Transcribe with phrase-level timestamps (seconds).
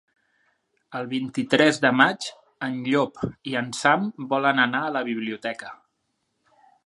[0.99, 2.29] El vint-i-tres de maig
[2.69, 3.21] en Llop
[3.53, 5.73] i en Sam volen anar a la biblioteca.